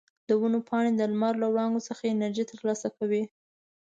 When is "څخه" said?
1.87-2.03